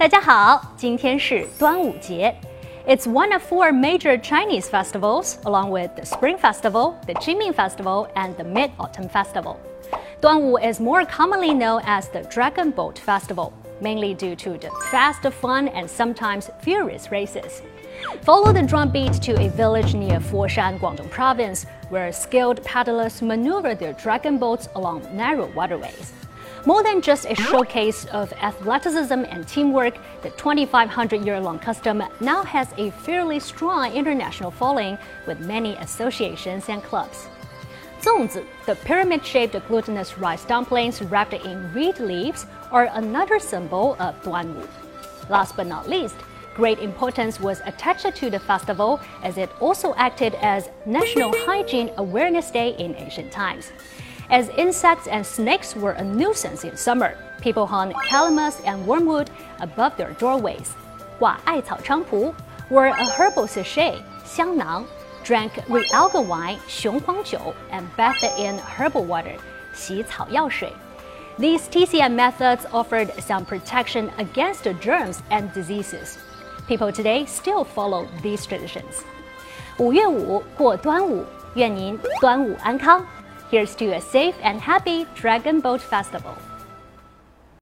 [0.00, 2.34] 大家好，今天是端午节。
[2.86, 8.34] It's one of four major Chinese festivals, along with the Spring Festival, the Qingming Festival, and
[8.36, 9.56] the Mid Autumn Festival.
[10.20, 15.22] Duanwu is more commonly known as the Dragon Boat Festival, mainly due to the fast,
[15.40, 17.62] fun, and sometimes furious races.
[18.22, 23.94] Follow the drumbeat to a village near Foshan, Guangdong Province, where skilled paddlers maneuver their
[23.94, 26.12] dragon boats along narrow waterways.
[26.63, 32.43] More than just a showcase of athleticism and teamwork, the 2,500 year long custom now
[32.43, 37.27] has a fairly strong international following with many associations and clubs.
[38.01, 44.21] Zongzi, the pyramid shaped glutinous rice dumplings wrapped in reed leaves, are another symbol of
[44.21, 44.67] Duanwu.
[45.29, 46.15] Last but not least,
[46.53, 52.51] great importance was attached to the festival as it also acted as National Hygiene Awareness
[52.51, 53.71] Day in ancient times
[54.31, 57.15] as insects and snakes were a nuisance in summer.
[57.41, 60.71] People hung calamus and wormwood above their doorways.
[61.19, 62.33] 挂艾草菖蒲
[62.69, 64.85] were a herbal sachet, 香囊,
[65.23, 69.35] drank realgar wine, 雄黄酒, and bathed in herbal water,
[69.73, 70.71] 洗草药水.
[71.37, 76.17] These TCM methods offered some protection against germs and diseases.
[76.67, 79.03] People today still follow these traditions.
[79.77, 83.05] 五月五过端午，愿您端午安康。
[83.51, 86.37] Here's to a safe and happy Dragon Boat Festival.